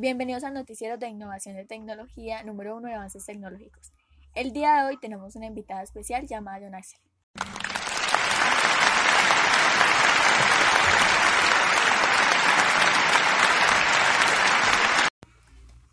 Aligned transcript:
Bienvenidos 0.00 0.44
al 0.44 0.54
noticiero 0.54 0.96
de 0.96 1.08
innovación 1.08 1.56
de 1.56 1.64
tecnología 1.64 2.44
número 2.44 2.76
uno 2.76 2.86
de 2.86 2.94
avances 2.94 3.26
tecnológicos. 3.26 3.92
El 4.32 4.52
día 4.52 4.76
de 4.76 4.84
hoy 4.84 4.96
tenemos 5.00 5.34
una 5.34 5.46
invitada 5.46 5.82
especial 5.82 6.24
llamada 6.24 6.60
John. 6.60 6.80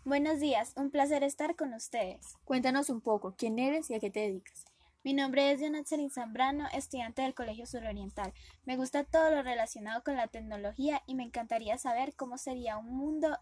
Buenos 0.04 0.38
días, 0.38 0.72
un 0.76 0.92
placer 0.92 1.24
estar 1.24 1.56
con 1.56 1.74
ustedes. 1.74 2.36
Cuéntanos 2.44 2.90
un 2.90 3.00
poco, 3.00 3.34
¿quién 3.36 3.58
eres 3.58 3.90
y 3.90 3.94
a 3.94 3.98
qué 3.98 4.12
te 4.12 4.20
dedicas? 4.20 4.66
Mi 5.02 5.14
nombre 5.14 5.50
es 5.50 5.60
Jonathan 5.60 6.10
Zambrano, 6.10 6.68
estudiante 6.72 7.22
del 7.22 7.34
Colegio 7.34 7.66
Suroriental. 7.66 8.32
Me 8.66 8.76
gusta 8.76 9.02
todo 9.02 9.32
lo 9.32 9.42
relacionado 9.42 10.04
con 10.04 10.14
la 10.14 10.28
tecnología 10.28 11.02
y 11.08 11.16
me 11.16 11.24
encantaría 11.24 11.76
saber 11.76 12.14
cómo 12.14 12.38
sería 12.38 12.76
un 12.76 12.96
mundo 12.96 13.36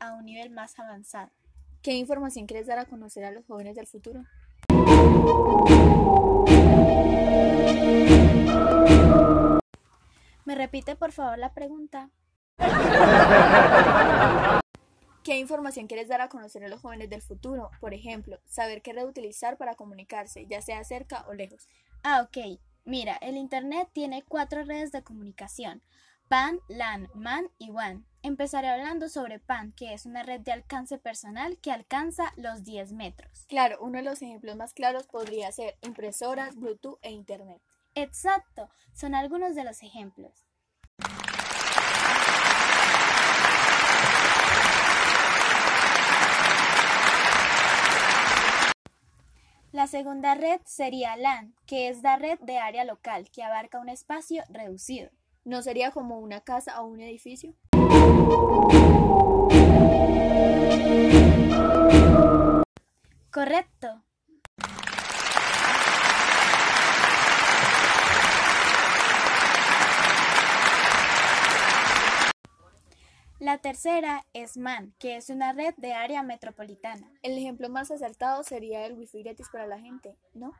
a 0.00 0.14
un 0.14 0.24
nivel 0.24 0.50
más 0.50 0.78
avanzado. 0.78 1.30
¿Qué 1.82 1.92
información 1.92 2.46
quieres 2.46 2.66
dar 2.66 2.78
a 2.78 2.86
conocer 2.86 3.24
a 3.24 3.30
los 3.30 3.46
jóvenes 3.46 3.76
del 3.76 3.86
futuro? 3.86 4.24
¿Me 10.44 10.54
repite 10.54 10.96
por 10.96 11.12
favor 11.12 11.38
la 11.38 11.52
pregunta? 11.52 12.10
¿Qué 15.22 15.36
información 15.36 15.86
quieres 15.86 16.08
dar 16.08 16.22
a 16.22 16.28
conocer 16.28 16.64
a 16.64 16.68
los 16.68 16.80
jóvenes 16.80 17.10
del 17.10 17.20
futuro? 17.20 17.70
Por 17.80 17.92
ejemplo, 17.92 18.38
saber 18.46 18.80
qué 18.80 18.94
red 18.94 19.06
utilizar 19.06 19.58
para 19.58 19.74
comunicarse, 19.74 20.46
ya 20.46 20.62
sea 20.62 20.82
cerca 20.84 21.26
o 21.28 21.34
lejos. 21.34 21.68
Ah, 22.02 22.22
ok. 22.22 22.58
Mira, 22.86 23.18
el 23.20 23.36
Internet 23.36 23.90
tiene 23.92 24.24
cuatro 24.26 24.64
redes 24.64 24.90
de 24.90 25.02
comunicación. 25.02 25.82
PAN, 26.28 26.60
LAN, 26.68 27.08
MAN 27.14 27.48
y 27.56 27.70
WAN. 27.70 28.04
Empezaré 28.22 28.68
hablando 28.68 29.08
sobre 29.08 29.38
PAN, 29.38 29.72
que 29.72 29.94
es 29.94 30.04
una 30.04 30.22
red 30.22 30.40
de 30.40 30.52
alcance 30.52 30.98
personal 30.98 31.56
que 31.58 31.72
alcanza 31.72 32.34
los 32.36 32.64
10 32.64 32.92
metros. 32.92 33.46
Claro, 33.48 33.78
uno 33.80 33.96
de 33.96 34.04
los 34.04 34.20
ejemplos 34.20 34.54
más 34.54 34.74
claros 34.74 35.06
podría 35.06 35.50
ser 35.52 35.78
impresoras, 35.80 36.54
Bluetooth 36.56 36.98
e 37.00 37.12
Internet. 37.12 37.62
Exacto, 37.94 38.68
son 38.92 39.14
algunos 39.14 39.54
de 39.54 39.64
los 39.64 39.82
ejemplos. 39.82 40.44
La 49.72 49.86
segunda 49.86 50.34
red 50.34 50.60
sería 50.66 51.16
LAN, 51.16 51.54
que 51.64 51.88
es 51.88 52.02
la 52.02 52.16
red 52.16 52.38
de 52.40 52.58
área 52.58 52.84
local, 52.84 53.30
que 53.30 53.42
abarca 53.42 53.80
un 53.80 53.88
espacio 53.88 54.42
reducido. 54.50 55.10
¿No 55.48 55.62
sería 55.62 55.92
como 55.92 56.18
una 56.18 56.42
casa 56.42 56.78
o 56.82 56.86
un 56.86 57.00
edificio? 57.00 57.54
Correcto. 63.32 64.02
La 73.38 73.56
tercera 73.56 74.26
es 74.34 74.58
MAN, 74.58 74.92
que 74.98 75.16
es 75.16 75.30
una 75.30 75.54
red 75.54 75.72
de 75.78 75.94
área 75.94 76.22
metropolitana. 76.22 77.10
El 77.22 77.38
ejemplo 77.38 77.70
más 77.70 77.90
acertado 77.90 78.42
sería 78.42 78.84
el 78.84 78.98
wifi 78.98 79.22
gratis 79.22 79.48
para 79.50 79.66
la 79.66 79.78
gente, 79.78 80.14
¿no? 80.34 80.52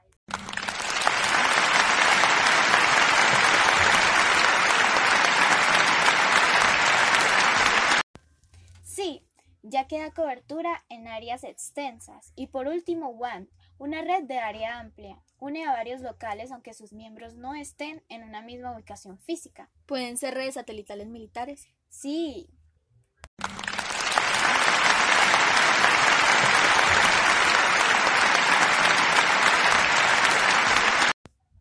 Sí, 8.98 9.22
ya 9.62 9.86
que 9.86 9.98
da 9.98 10.12
cobertura 10.12 10.84
en 10.88 11.08
áreas 11.08 11.44
extensas. 11.44 12.32
Y 12.36 12.48
por 12.48 12.66
último, 12.66 13.10
WAN, 13.10 13.48
una 13.78 14.02
red 14.02 14.24
de 14.24 14.38
área 14.38 14.78
amplia. 14.80 15.22
Une 15.38 15.64
a 15.64 15.72
varios 15.72 16.00
locales 16.00 16.50
aunque 16.50 16.74
sus 16.74 16.92
miembros 16.92 17.34
no 17.34 17.54
estén 17.54 18.02
en 18.08 18.24
una 18.24 18.42
misma 18.42 18.72
ubicación 18.72 19.18
física. 19.18 19.70
¿Pueden 19.86 20.16
ser 20.16 20.34
redes 20.34 20.54
satelitales 20.54 21.06
militares? 21.08 21.68
Sí. 21.88 22.50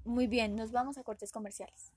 Muy 0.04 0.28
bien, 0.28 0.56
nos 0.56 0.72
vamos 0.72 0.98
a 0.98 1.04
cortes 1.04 1.32
comerciales. 1.32 1.92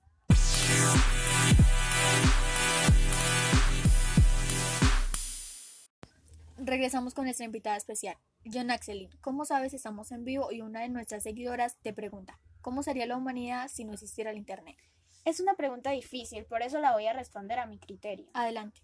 Regresamos 6.81 7.13
con 7.13 7.27
nuestra 7.27 7.45
invitada 7.45 7.77
especial, 7.77 8.17
John 8.51 8.71
Axelin. 8.71 9.11
¿Cómo 9.21 9.45
sabes 9.45 9.75
estamos 9.75 10.13
en 10.13 10.25
vivo? 10.25 10.51
Y 10.51 10.63
una 10.63 10.81
de 10.81 10.89
nuestras 10.89 11.25
seguidoras 11.25 11.77
te 11.83 11.93
pregunta, 11.93 12.41
¿cómo 12.63 12.83
sería 12.83 13.05
la 13.05 13.19
humanidad 13.19 13.69
si 13.69 13.85
no 13.85 13.93
existiera 13.93 14.31
el 14.31 14.39
Internet? 14.39 14.79
Es 15.27 15.41
una 15.41 15.53
pregunta 15.53 15.91
difícil, 15.91 16.47
por 16.47 16.63
eso 16.63 16.81
la 16.81 16.95
voy 16.95 17.07
a 17.07 17.13
responder 17.13 17.59
a 17.59 17.67
mi 17.67 17.79
criterio. 17.79 18.31
Adelante. 18.33 18.81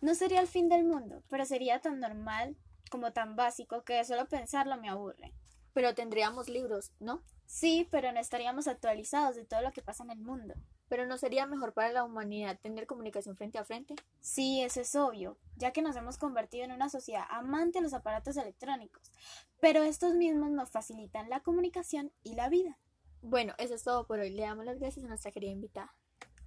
No 0.00 0.14
sería 0.14 0.40
el 0.40 0.46
fin 0.46 0.68
del 0.68 0.84
mundo, 0.84 1.24
pero 1.28 1.44
sería 1.46 1.80
tan 1.80 1.98
normal 1.98 2.56
como 2.92 3.12
tan 3.12 3.34
básico 3.34 3.82
que 3.82 4.04
solo 4.04 4.28
pensarlo 4.28 4.76
me 4.80 4.88
aburre. 4.88 5.32
Pero 5.78 5.94
tendríamos 5.94 6.48
libros, 6.48 6.90
¿no? 6.98 7.22
Sí, 7.46 7.86
pero 7.92 8.10
no 8.10 8.18
estaríamos 8.18 8.66
actualizados 8.66 9.36
de 9.36 9.44
todo 9.44 9.62
lo 9.62 9.70
que 9.70 9.80
pasa 9.80 10.02
en 10.02 10.10
el 10.10 10.18
mundo. 10.18 10.54
Pero 10.88 11.06
¿no 11.06 11.16
sería 11.18 11.46
mejor 11.46 11.72
para 11.72 11.92
la 11.92 12.02
humanidad 12.02 12.58
tener 12.60 12.88
comunicación 12.88 13.36
frente 13.36 13.58
a 13.58 13.64
frente? 13.64 13.94
Sí, 14.18 14.60
eso 14.60 14.80
es 14.80 14.96
obvio, 14.96 15.38
ya 15.54 15.70
que 15.70 15.80
nos 15.80 15.94
hemos 15.94 16.18
convertido 16.18 16.64
en 16.64 16.72
una 16.72 16.88
sociedad 16.88 17.22
amante 17.30 17.78
de 17.78 17.84
los 17.84 17.94
aparatos 17.94 18.36
electrónicos, 18.36 19.12
pero 19.60 19.84
estos 19.84 20.14
mismos 20.14 20.50
nos 20.50 20.68
facilitan 20.68 21.30
la 21.30 21.44
comunicación 21.44 22.10
y 22.24 22.34
la 22.34 22.48
vida. 22.48 22.76
Bueno, 23.22 23.54
eso 23.58 23.76
es 23.76 23.84
todo 23.84 24.04
por 24.04 24.18
hoy. 24.18 24.30
Le 24.30 24.42
damos 24.42 24.64
las 24.64 24.80
gracias 24.80 25.04
a 25.04 25.08
nuestra 25.08 25.30
querida 25.30 25.52
invitada. 25.52 25.94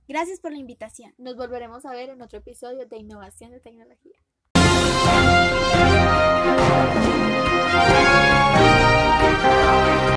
Gracias 0.10 0.42
por 0.42 0.52
la 0.52 0.58
invitación. 0.58 1.16
Nos 1.18 1.38
volveremos 1.38 1.86
a 1.86 1.94
ver 1.94 2.10
en 2.10 2.22
otro 2.22 2.40
episodio 2.40 2.86
de 2.86 2.98
Innovación 2.98 3.52
de 3.52 3.62
Tecnología. 3.62 4.20